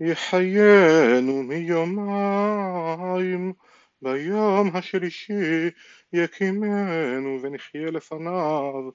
יחיינו 0.00 1.42
מיומיים, 1.42 2.82
ביום 4.02 4.70
השלישי 4.76 5.70
יקימנו 6.12 7.38
ונחיה 7.42 7.90
לפניו, 7.90 8.90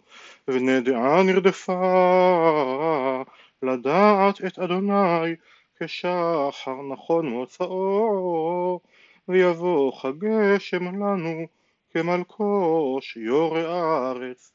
ונדעה 0.48 1.24
נרדפה 1.24 1.74
לדעת 3.64 4.46
את 4.46 4.60
אדוני 4.60 5.36
כשחר 5.80 6.82
נכון 6.94 7.30
מוצאו, 7.30 8.80
ויבוא 9.28 9.92
חגשם 9.92 10.86
לנו 10.86 11.48
כמלכו 11.94 13.00
שיורה 13.02 13.62
הארץ. 13.62 14.54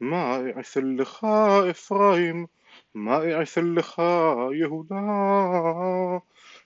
מה 0.00 0.38
אעשה 0.56 0.80
לך 0.80 1.26
אפרים, 1.70 2.46
מה 2.94 3.18
אעשה 3.40 3.60
לך 3.60 4.02
יהודה, 4.52 5.00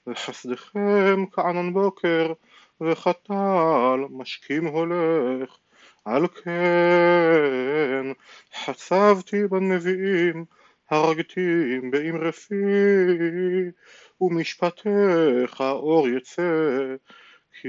וחסדכם 0.06 1.26
כענן 1.32 1.72
בוקר, 1.72 2.32
וחתל 2.80 4.00
משכים 4.10 4.66
הולך. 4.66 5.58
על 6.04 6.26
כן 6.28 8.12
חצבתי 8.64 9.46
בנביאים, 9.46 10.44
הרגתי 10.90 11.80
באמרי 11.90 12.32
פי, 12.32 12.54
ומשפטיך 14.20 15.60
אור 15.60 16.08
יצא, 16.08 16.42
כי 17.60 17.68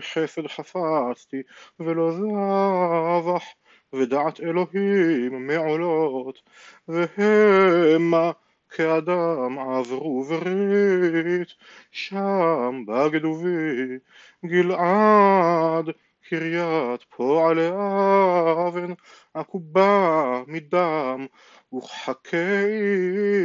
חסד 0.00 0.46
חפצתי 0.46 1.42
ולא 1.80 2.12
זבח, 2.12 3.44
ודעת 3.92 4.40
אלוהים 4.40 5.46
מעולות, 5.46 6.42
והמה 6.88 8.32
כאדם 8.70 9.58
עברו 9.58 10.24
ברית, 10.24 11.48
שם 11.90 12.84
בגדובי 12.86 13.98
גלעד 14.46 15.90
קריית 16.28 17.04
פועלי 17.08 17.68
אבן 18.68 18.92
עקובה 19.34 20.42
מדם 20.46 21.26
וכחכי 21.74 22.36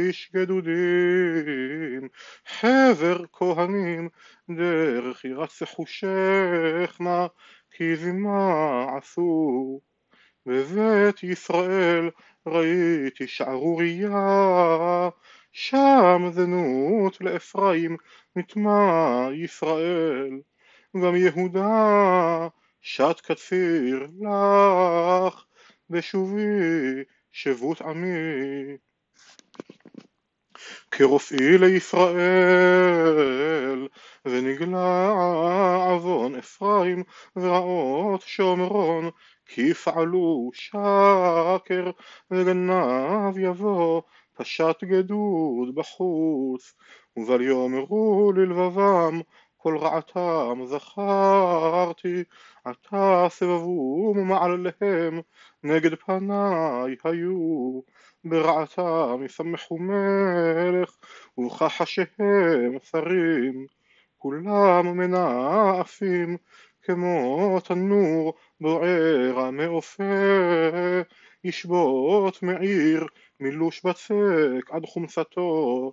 איש 0.06 0.30
גדודים. 0.34 2.08
חבר 2.46 3.24
כהנים 3.32 4.08
דרך 4.50 5.24
ירצחו 5.24 5.84
שכמה 5.86 7.26
כי 7.70 7.96
זמה 7.96 8.86
עשו 8.96 9.80
בבית 10.48 11.22
ישראל 11.22 12.10
ראיתי 12.46 13.26
שערורייה. 13.26 15.08
שם 15.52 16.22
זנות 16.32 17.20
לאפרים 17.20 17.96
נטמע 18.36 19.28
ישראל. 19.34 20.40
גם 21.04 21.16
יהודה 21.16 22.48
שת 22.80 23.20
כציר 23.20 24.08
לך 24.20 25.44
בשובי 25.90 27.02
שבות 27.32 27.80
עמי. 27.80 28.76
כרופאי 30.90 31.58
לישראל 31.58 33.08
ונגלה 34.24 35.08
עוון 35.88 36.34
אפרים 36.34 37.02
ורעות 37.36 38.20
שומרון 38.20 39.10
כי 39.48 39.74
פעלו 39.74 40.50
שקר 40.54 41.90
וגנב 42.30 43.38
יבוא 43.38 44.02
פשט 44.34 44.84
גדוד 44.84 45.74
בחוץ 45.74 46.74
ובל 47.16 47.42
יאמרו 47.42 48.32
ללבבם 48.36 49.20
כל 49.56 49.78
רעתם 49.78 50.60
זכרתי 50.64 52.24
עתה 52.64 53.26
סבבו 53.30 54.14
מעליהם 54.14 55.20
נגד 55.62 55.94
פניי 55.94 56.96
היו. 57.04 57.80
ברעתם 58.24 59.24
ישמחו 59.24 59.78
מלך 59.78 60.96
וכחשיהם 61.38 62.78
שרים. 62.90 63.66
כולם 64.18 64.96
מנאפים 64.96 66.36
כמו 66.90 67.58
תנור 67.64 68.34
בוער 68.60 69.50
מעופה 69.50 70.02
ישבות 71.44 72.42
מעיר 72.42 73.06
מילוש 73.40 73.86
בצק 73.86 74.70
עד 74.70 74.86
חומסתו 74.86 75.92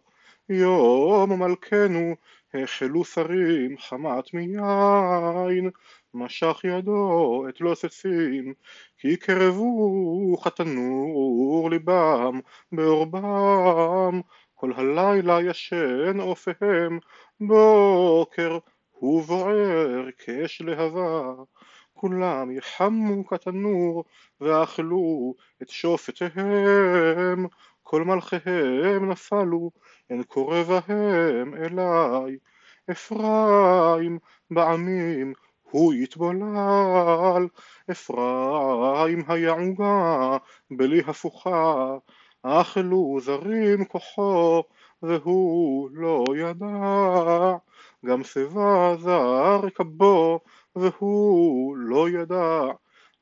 יום 0.49 1.43
מלכנו 1.43 2.15
החלו 2.53 3.05
שרים 3.05 3.77
חמת 3.77 4.33
מיין. 4.33 5.69
משך 6.13 6.61
ידו 6.63 7.45
את 7.49 7.61
לא 7.61 7.75
ססים 7.75 8.53
כי 8.97 9.17
קרבו 9.17 10.37
חתנור 10.37 11.69
ליבם 11.71 12.39
בעורבם 12.71 14.21
כל 14.55 14.71
הלילה 14.75 15.41
ישן 15.41 16.19
אופיהם 16.19 16.99
בוקר 17.39 18.57
הוא 18.99 19.23
בוער 19.23 20.05
כאש 20.17 20.61
להבה 20.61 21.33
כולם 21.93 22.51
יחמו 22.51 23.27
כתנור 23.27 24.03
ואכלו 24.41 25.33
את 25.61 25.69
שופטיהם. 25.69 27.45
כל 27.83 28.03
מלכיהם 28.03 29.09
נפלו 29.09 29.71
אין 30.09 30.23
קורא 30.23 30.63
בהם 30.63 31.55
אליי. 31.55 32.37
אפרים 32.91 34.19
בעמים 34.51 35.33
הוא 35.71 35.93
יתבולל. 35.93 37.47
אפרים 37.91 39.23
היה 39.27 39.51
עוגה 39.51 40.37
בלי 40.71 41.01
הפוכה. 41.07 41.97
אכלו 42.43 43.19
זרים 43.21 43.85
כוחו 43.85 44.63
והוא 45.01 45.89
לא 45.93 46.23
ידע 46.37 47.55
גם 48.05 48.23
שיבה 48.23 48.95
זר 48.99 49.61
כבו 49.75 50.39
והוא 50.75 51.77
לא 51.77 52.09
ידע 52.09 52.61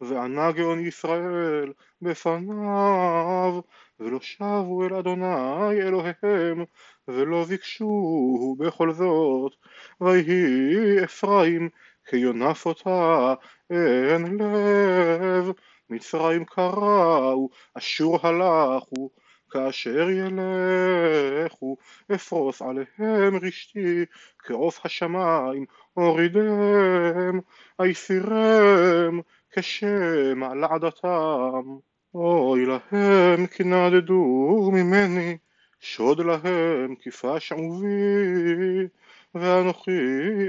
וענה 0.01 0.51
גאון 0.51 0.79
ישראל 0.79 1.73
בפניו 2.01 3.61
ולא 3.99 4.19
שבו 4.19 4.83
אל 4.83 4.95
אדוני 4.95 5.81
אלוהיהם 5.81 6.65
ולא 7.07 7.43
ביקשו 7.43 8.55
בכל 8.59 8.93
זאת. 8.93 9.53
ויהי 10.01 11.03
אפרים 11.03 11.69
כיונפותה 12.05 13.33
אין 13.69 14.37
לב 14.37 15.51
מצרים 15.89 16.45
קראו 16.45 17.49
אשור 17.77 18.19
הלכו 18.23 19.09
כאשר 19.53 20.09
ילכו 20.09 21.77
אפרוס 22.15 22.61
עליהם 22.61 23.35
רשתי 23.41 24.05
כעוף 24.39 24.85
השמיים 24.85 25.65
אורידם 25.97 27.39
אייסירם 27.79 29.19
כשם 29.51 30.43
על 30.43 30.63
עדתם 30.63 31.77
אוי 32.15 32.65
להם 32.65 33.47
כי 33.47 33.63
נדדו 33.63 34.71
ממני 34.73 35.37
שוד 35.79 36.19
להם 36.19 36.95
כי 36.95 37.11
פשעו 37.11 37.73
בי 37.79 38.87
ואנוכי 39.35 39.91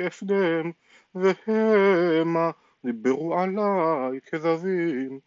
אפדם 0.07 0.71
והמה 1.15 2.51
דיברו 2.85 3.39
עליי 3.41 4.21
כזבים 4.27 5.19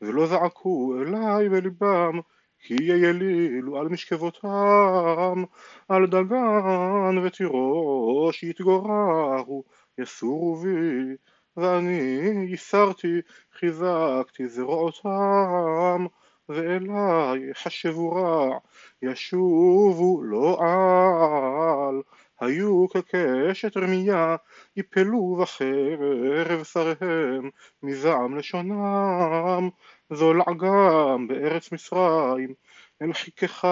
ולא 0.00 0.26
זעקו 0.26 0.94
אליי 1.02 1.48
בליבם 1.48 2.20
כי 2.66 2.74
יילילו 2.80 3.78
על 3.78 3.88
משכבותם 3.88 5.44
על 5.88 6.06
דגן 6.06 7.18
ותירוש 7.24 8.42
יתגוררו 8.42 9.64
יסורו 9.98 10.56
בי 10.56 11.16
ואני 11.56 12.46
ייסרתי 12.48 13.20
חיזקתי 13.58 14.48
זרועותם 14.48 16.06
ואליי 16.48 17.54
חשבו 17.54 18.12
רע 18.12 18.58
ישובו 19.02 20.22
לא 20.22 20.58
על. 20.60 22.02
היו 22.40 22.86
כקשת 22.88 23.76
רמייה 23.76 24.36
יפלו 24.76 25.36
בחרב 25.42 26.64
שריהם 26.64 27.50
מזעם 27.82 28.36
לשונם 28.36 29.68
זו 30.10 30.34
לעגם 30.34 31.26
בארץ 31.28 31.72
מצרים 31.72 32.54
אל 33.02 33.12
חיכך 33.12 33.64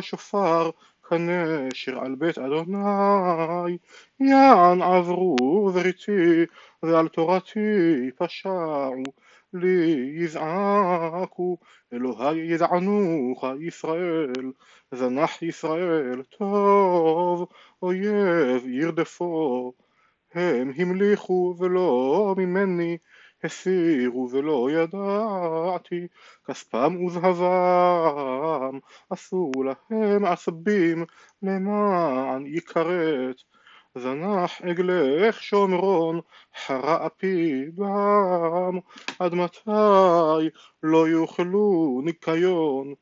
שופר 0.00 0.70
כנשר 1.08 1.98
על 1.98 2.14
בית 2.14 2.38
אדוני. 2.38 3.78
יען 4.20 4.82
עברו 4.82 5.70
זריתי 5.74 6.46
ועל 6.82 7.08
תורתי 7.08 8.10
פשעו 8.16 9.02
לי 9.52 10.10
יזעקו 10.16 11.58
אלוהי 11.92 12.38
יזענוך 12.38 13.44
ישראל 13.60 14.52
זנח 14.94 15.42
ישראל 15.42 16.22
טוב 16.22 17.48
אויב 17.82 18.66
ירדפו. 18.66 19.72
הם 20.34 20.72
המליכו 20.76 21.54
ולא 21.58 22.34
ממני 22.38 22.98
הסירו 23.44 24.28
ולא 24.32 24.68
ידעתי 24.70 26.06
כספם 26.46 27.04
וזהבם 27.04 28.78
עשו 29.10 29.50
להם 29.64 30.24
עשבים 30.24 31.04
למען 31.42 32.44
יכרת 32.46 33.36
זנח 33.94 34.60
עגלך 34.62 35.42
שומרון 35.42 36.20
חרה 36.66 37.06
אפי 37.06 37.64
בם 37.74 38.78
עד 39.18 39.34
מתי 39.34 40.50
לא 40.82 41.08
יאכלו 41.08 42.00
ניקיון? 42.04 42.94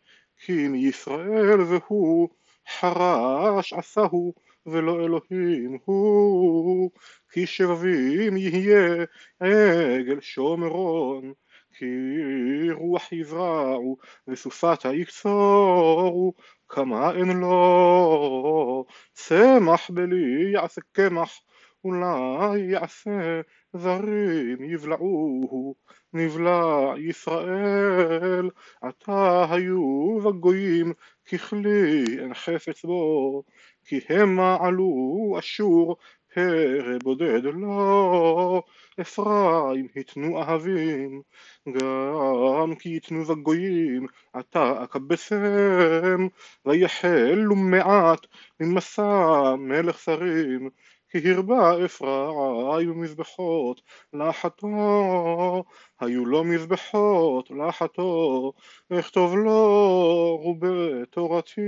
כי 0.45 0.69
מישראל 0.69 1.61
והוא 1.61 2.29
חרש 2.79 3.73
עשהו 3.73 4.35
ולא 4.71 5.01
אלוהים 5.05 5.79
הוא 5.85 6.91
כי 7.33 7.47
שבבים 7.47 8.37
יהיה 8.37 9.05
עגל 9.41 10.21
שומרון 10.21 11.33
כי 11.79 11.85
רוח 12.73 13.13
יזרעו 13.13 13.97
וסופתה 14.29 14.95
יקצורו 14.95 16.35
כמה 16.69 17.13
אין 17.13 17.41
לו. 17.41 18.85
צמח 19.13 19.91
בלי 19.91 20.51
יעשה 20.53 20.81
קמח 20.93 21.41
אולי 21.85 22.59
יעשה 22.59 23.41
זרים 23.73 24.65
יבלעוהו. 24.65 25.75
נבלע 26.13 26.95
ישראל 26.99 28.51
עתה 28.83 29.47
היו 29.51 30.19
בגויים 30.25 30.93
ככלי 31.33 32.05
אין 32.19 32.35
חפץ 32.35 32.85
בו 32.85 33.43
כי 33.89 34.01
המה 34.09 34.57
עלו 34.61 35.37
אשור 35.39 35.97
פרא 36.35 36.99
בודד 37.03 37.45
לא 37.45 38.63
אפרים 39.01 39.87
התנו 39.97 40.43
אהבים 40.43 41.23
גם 41.73 42.75
כי 42.79 42.97
יתנו 42.97 43.25
בגויים 43.25 44.07
עתה 44.33 44.85
אקבצם 44.85 46.29
ויחלו 46.67 47.57
מעט 47.57 48.27
ממסע 48.61 49.55
מלך 49.59 49.99
שרים 49.99 50.71
כי 51.11 51.33
הרבה 51.33 51.85
אפרים 51.85 52.91
ומזבחות 52.91 53.83
לחתו, 54.13 55.65
היו 56.01 56.27
לו 56.27 56.45
מזבחות 56.45 57.51
לחתו, 57.51 58.53
אכתוב 58.93 59.37
לו 59.37 60.37
רובה 60.43 61.05
תורתי, 61.11 61.61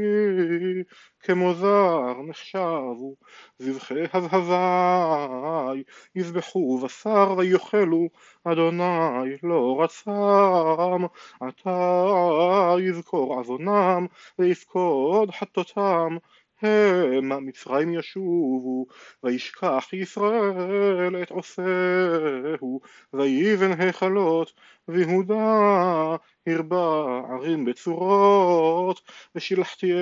כמו 1.20 1.54
זר 1.54 2.22
נחשבו, 2.28 3.16
זבחי 3.58 3.94
הבהבי, 4.12 5.82
יזבחו 6.14 6.78
בשר 6.78 7.34
ויאכלו, 7.38 8.08
אדוני 8.44 9.36
לא 9.42 9.80
רצם, 9.82 11.06
עתה 11.40 12.74
יזכור 12.80 13.34
עוונם, 13.34 14.06
ויפקוד 14.38 15.30
חטאותם, 15.30 16.16
המה 16.62 17.40
מצרים 17.40 17.94
ישובו, 17.94 18.86
וישכח 19.22 19.88
ישראל 19.92 21.22
את 21.22 21.30
עושהו, 21.30 22.80
ויבן 23.12 23.80
היכלות, 23.80 24.52
ויהודה 24.88 26.16
הרבה 26.46 27.02
ערים 27.30 27.64
בצורות, 27.64 29.00
ושילחתי 29.34 29.92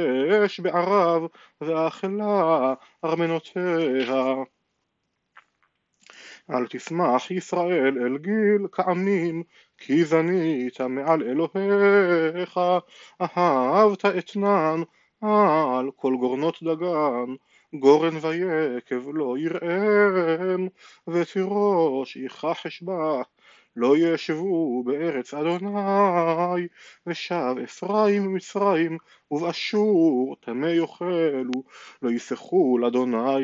אש 0.46 0.60
בערב, 0.60 1.22
ואכלה 1.60 2.74
ארמנותיה. 3.04 4.34
אל 6.50 6.66
תשמח 6.70 7.30
ישראל 7.30 7.98
אל 7.98 8.18
גיל 8.18 8.66
כעמים, 8.72 9.42
כי 9.78 10.04
זנית 10.04 10.80
מעל 10.80 11.22
אלוהיך, 11.22 12.60
אהבת 13.20 14.04
אתנן 14.04 14.82
על 15.22 15.90
כל 15.96 16.16
גורנות 16.16 16.62
דגן, 16.62 17.34
גורן 17.74 18.16
ויקב 18.16 19.08
לא 19.14 19.38
יראם, 19.38 20.68
ותירוש 21.08 22.16
יכחש 22.16 22.82
בה, 22.82 23.22
לא 23.76 23.96
ישבו 23.96 24.82
בארץ 24.82 25.34
אדוני, 25.34 26.66
ושב 27.06 27.54
אפרים 27.64 28.26
ומצרים, 28.26 28.98
ובאשור 29.30 30.36
טמא 30.40 30.66
יאכלו, 30.66 31.62
לא 32.02 32.10
יסחו 32.10 32.78
לאדוני 32.78 33.40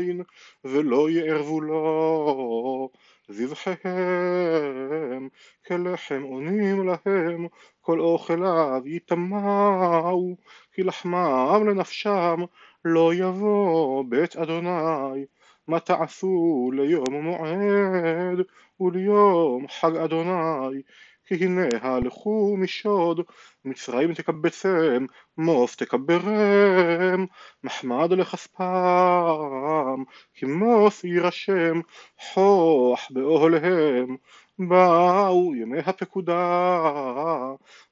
יין, 0.00 0.22
ולא 0.64 1.10
יערבו 1.10 1.60
לו. 1.60 2.90
זבחיהם 3.32 5.28
כלחם 5.66 6.22
עונים 6.22 6.88
להם 6.88 7.46
כל 7.80 8.00
אוכליו 8.00 8.82
יטמעו 8.84 10.36
כי 10.72 10.82
לחמם 10.82 11.62
לנפשם 11.66 12.40
לא 12.84 13.14
יבוא 13.14 14.04
בית 14.08 14.36
אדוני. 14.36 15.24
מה 15.68 15.80
תעשו 15.80 16.70
ליום 16.74 17.14
מועד 17.22 18.38
וליום 18.80 19.68
חג 19.68 19.96
אדוני 19.96 20.82
כי 21.26 21.34
הנה 21.34 21.66
הלכו 21.80 22.56
משוד 22.58 23.20
מצרים 23.64 24.14
תקבצם 24.14 25.06
מוס 25.38 25.76
תקברם 25.76 27.26
מחמד 27.64 28.12
לכספם 28.12 30.02
כי 30.34 30.46
מוס 30.46 31.04
יירשם 31.04 31.80
חוח 32.18 33.08
באוהליהם. 33.10 34.16
באו 34.58 35.54
ימי 35.54 35.78
הפקודה, 35.78 36.34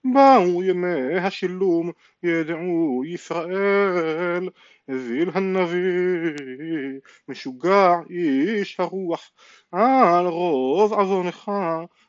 באו 0.05 0.62
ימי 0.62 1.19
השילום, 1.19 1.91
ידעו 2.23 3.03
ישראל, 3.06 4.49
הביל 4.88 5.31
הנביא, 5.35 7.00
משוגע 7.29 7.94
איש 8.11 8.81
הרוח, 8.81 9.31
על 9.73 10.27
רוב 10.27 10.93
עוונך 10.93 11.50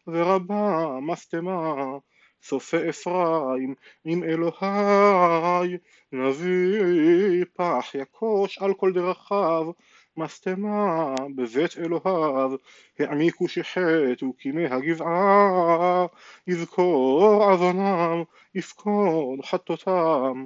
ורבה 0.07 0.98
משטמה, 1.01 1.75
צופה 2.42 2.89
אפרים 2.89 3.75
עם 4.06 4.24
אלוהי, 4.24 5.77
נביא 6.12 7.45
פח 7.53 7.92
יקוש 7.95 8.57
על 8.57 8.73
כל 8.73 8.94
דרכיו 8.94 9.71
משטמה 10.18 11.16
בבית 11.35 11.78
אלוהיו, 11.78 12.52
העמיקו 12.99 13.47
שחטו 13.47 14.33
כימי 14.37 14.66
הגבעה, 14.66 16.06
יזכור 16.47 17.44
עוונם, 17.44 18.23
יפקוד 18.56 19.40
חטאותם. 19.45 20.45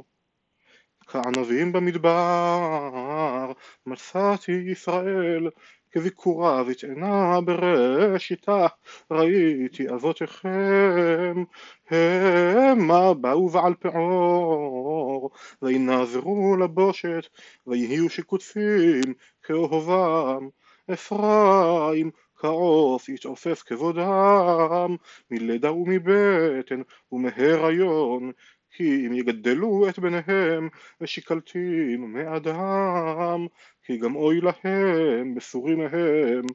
כענבים 1.07 1.71
במדבר, 1.71 3.51
מצאתי 3.85 4.51
ישראל, 4.51 5.49
כביקורה 5.95 6.63
ותאנה 6.67 7.41
בראשיתה, 7.41 8.67
ראיתי 9.11 9.89
אבותיכם, 9.89 11.43
המה 11.89 13.13
באו 13.13 13.49
בעל 13.49 13.73
פעור, 13.79 15.29
וינזרו 15.61 16.57
לבושת, 16.57 17.27
ויהיו 17.67 18.09
שקוצים 18.09 19.13
כאוהבם, 19.43 20.49
אפרים 20.93 22.11
כעוף 22.35 23.09
יתעופף 23.09 23.63
כבודם, 23.65 24.95
מלידה 25.31 25.73
ומבטן 25.73 26.81
ומהיריון, 27.11 28.31
כי 28.77 29.07
אם 29.07 29.13
יגדלו 29.13 29.89
את 29.89 29.99
בניהם 29.99 30.69
ושקלתים 31.01 32.13
מאדם, 32.13 33.47
כי 33.83 33.97
גם 33.97 34.15
אוי 34.15 34.41
להם 34.41 35.35
בסורים 35.35 35.77
מהם. 35.79 36.45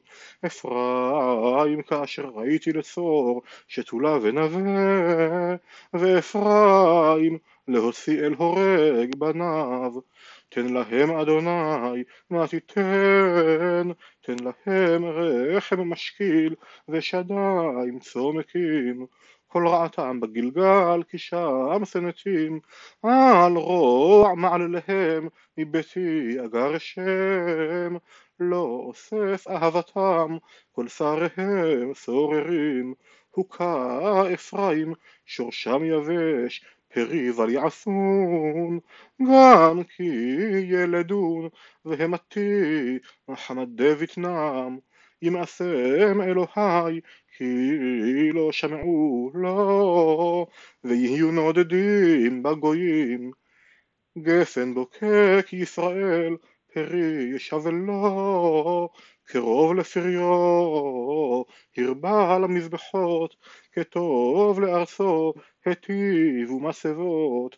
אפרים 0.45 1.81
כאשר 1.81 2.25
ראיתי 2.25 2.73
לצור 2.73 3.41
שתולה 3.67 4.17
ונווה, 4.21 5.55
ואפרים 5.93 7.37
להוציא 7.67 8.19
אל 8.19 8.33
הורג 8.33 9.15
בניו. 9.17 9.91
תן 10.49 10.73
להם 10.73 11.11
אדוני 11.11 12.03
מה 12.29 12.47
תיתן, 12.47 13.89
תן 14.21 14.35
להם 14.43 15.05
רחם 15.05 15.79
משכיל 15.79 16.55
ושדיים 16.89 17.99
צומקים. 17.99 19.05
כל 19.47 19.67
רעתם 19.67 20.19
בגלגל 20.19 21.03
כי 21.09 21.17
שם 21.17 21.81
שנאתים 21.85 22.59
על 23.03 23.53
רוע 23.55 24.35
מעלליהם 24.35 25.27
מביתי 25.57 26.37
אגר 26.45 26.77
שם 26.77 27.95
לא 28.39 28.61
אוסף 28.87 29.47
אהבתם 29.47 30.37
כל 30.71 30.87
שריהם 30.87 31.93
סוררים 31.93 32.93
הוכה 33.31 34.33
אפרים 34.33 34.93
שורשם 35.25 35.83
יבש 35.83 36.65
ול 37.35 37.49
יעשון 37.49 38.79
גם 39.21 39.83
כי 39.95 40.09
ילדון 40.69 41.49
והמתי 41.85 42.49
מחמד 43.27 43.81
דבטנם 43.81 44.77
ימאסם 45.21 46.21
אלוהי 46.21 47.01
כי 47.37 47.69
לא 48.33 48.51
שמעו 48.51 49.31
לו 49.33 50.47
ויהיו 50.83 51.31
נודדים 51.31 52.43
בגויים. 52.43 53.31
גפן 54.17 54.73
בוקק 54.73 55.45
ישראל 55.53 56.37
פרי 56.73 57.31
ישב 57.35 57.67
לו 57.67 58.89
קרוב 59.31 59.73
לפריו 59.73 61.43
הרבה 61.77 62.37
למזבחות 62.39 63.35
כטוב 63.71 64.59
לארצו 64.59 65.33
היטיבו 65.65 66.59
מסבות. 66.59 67.57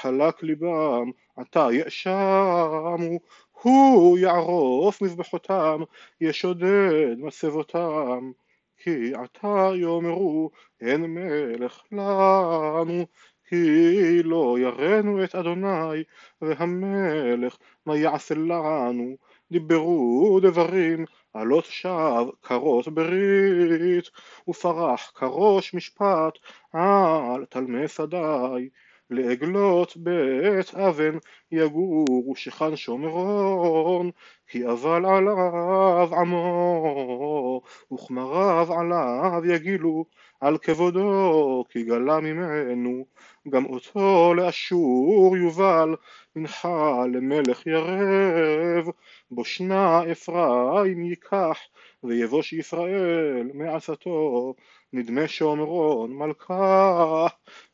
חלק 0.00 0.42
ליבם 0.42 1.10
עתה 1.36 1.68
יאשמו 1.72 3.18
הוא 3.62 4.18
יערוף 4.18 5.02
מזבחותם 5.02 5.80
ישודד 6.20 7.16
מסבותם. 7.18 8.32
כי 8.76 9.14
עתה 9.14 9.70
יאמרו 9.74 10.50
אין 10.80 11.04
מלך 11.04 11.82
לנו 11.92 13.06
כי 13.48 14.22
לא 14.22 14.56
יראנו 14.58 15.24
את 15.24 15.34
אדוני 15.34 16.02
והמלך 16.40 17.56
מה 17.86 17.96
יעשה 17.96 18.34
לנו 18.34 19.16
דיברו 19.54 20.40
דברים 20.42 21.04
עלות 21.34 21.64
שווא 21.64 22.32
כרות 22.42 22.88
ברית 22.88 24.10
ופרח 24.48 25.12
כראש 25.14 25.74
משפט 25.74 26.38
על 26.72 27.44
תלמי 27.50 27.88
שדי 27.88 28.68
לעגלות 29.10 29.96
בית 29.96 30.74
אבן 30.74 31.18
יגורו 31.52 32.32
שכן 32.36 32.76
שומרון 32.76 34.10
כי 34.46 34.66
אבל 34.66 35.06
עליו 35.06 36.08
עמו 36.20 37.62
וכמריו 37.92 38.68
עליו 38.72 39.42
יגילו 39.44 40.04
על 40.40 40.58
כבודו 40.58 41.64
כי 41.68 41.82
גלה 41.82 42.20
ממנו 42.20 43.06
גם 43.48 43.64
אותו 43.64 44.34
לאשור 44.34 45.36
יובל 45.36 45.94
מנחה 46.36 47.04
למלך 47.12 47.66
ירב. 47.66 48.88
בושנה 49.30 50.12
אפרים 50.12 51.04
ייקח 51.04 51.58
ויבוש 52.04 52.52
ישראל 52.52 53.50
מעשתו. 53.54 54.54
נדמה 54.92 55.28
שומרון 55.28 56.12
מלכה 56.12 57.26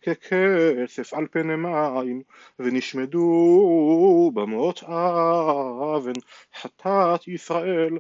ככסף 0.02 1.14
על 1.14 1.26
פני 1.30 1.56
מים 1.56 2.22
ונשמדו 2.58 4.30
במות 4.34 4.82
אבן. 4.82 6.20
חטאת 6.60 7.28
ישראל 7.28 7.98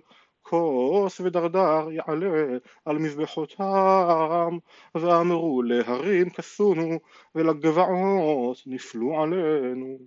כוס 0.50 1.20
ודרדר 1.20 1.90
יעלה 1.90 2.58
על 2.84 2.98
מזבחותם 2.98 4.58
ואמרו 4.94 5.62
להרים 5.62 6.30
כסונו 6.30 6.98
ולגבעות 7.34 8.58
נפלו 8.66 9.22
עלינו. 9.22 9.98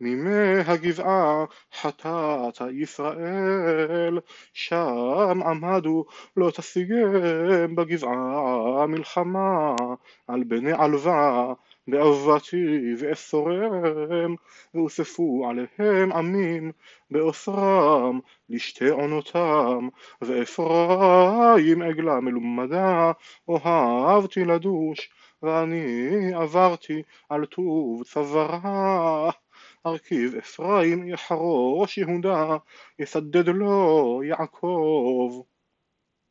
מימי 0.00 0.60
הגבעה 0.66 1.44
חטאת 1.80 2.60
ישראל 2.72 4.18
שם 4.52 5.40
עמדו 5.46 6.04
לא 6.36 6.50
תשיגם 6.50 7.74
בגבעה 7.74 8.86
מלחמה 8.86 9.74
על 10.26 10.44
בני 10.44 10.72
עלווה 10.72 11.54
באהובתי 11.88 12.94
ואסורם 12.98 14.34
ואוספו 14.74 15.46
עליהם 15.50 16.12
עמים 16.12 16.72
באוסרם 17.10 18.20
לשתי 18.48 18.88
עונותם 18.88 19.88
ואפרים 20.22 21.82
עגלה 21.82 22.20
מלומדה 22.20 23.12
אוהבתי 23.48 24.44
לדוש 24.44 25.10
ואני 25.42 26.34
עברתי 26.34 27.02
על 27.28 27.46
טוב 27.46 28.02
צווארה. 28.04 29.30
ארכיב 29.86 30.34
אפרים 30.34 31.08
יחרוש 31.08 31.98
יהודה 31.98 32.56
יסדד 32.98 33.48
לו 33.48 34.20
יעקב 34.24 35.42